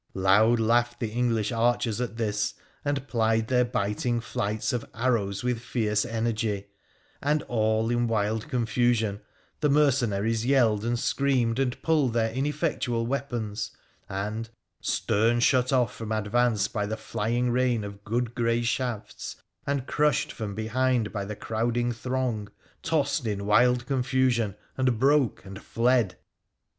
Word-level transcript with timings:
Loud 0.15 0.59
laughed 0.59 0.99
the 0.99 1.11
English 1.11 1.51
archers 1.51 2.01
at 2.01 2.17
this, 2.17 2.55
and 2.83 3.07
plied 3.07 3.49
their 3.49 3.63
biting 3.63 4.19
flights 4.19 4.73
of 4.73 4.83
arrows 4.95 5.43
with 5.43 5.59
fierce 5.61 6.05
energy; 6.05 6.65
and, 7.21 7.43
all 7.43 7.91
in 7.91 8.07
wild 8.07 8.47
confusion, 8.49 9.21
the 9.59 9.69
mercenaries 9.69 10.43
yelled 10.43 10.83
and 10.83 10.97
screamed 10.97 11.59
and 11.59 11.79
pulled 11.83 12.13
their 12.13 12.31
ineffectual 12.33 13.05
weapons, 13.05 13.69
and, 14.09 14.49
stern 14.79 15.39
shut 15.39 15.71
off 15.71 15.93
from 15.95 16.11
advance 16.11 16.67
by 16.67 16.87
the 16.87 16.97
flying 16.97 17.51
rain 17.51 17.83
of 17.83 18.03
good 18.03 18.33
grey 18.33 18.63
shafts, 18.63 19.35
and 19.67 19.85
crushed 19.85 20.31
from 20.31 20.55
behind 20.55 21.13
by 21.13 21.23
the 21.23 21.35
crowding 21.35 21.91
throng, 21.91 22.49
tossed 22.81 23.27
in 23.27 23.45
wild 23.45 23.85
confusion, 23.85 24.55
and 24.77 24.97
broke 24.97 25.45
and 25.45 25.61
fled. 25.61 26.15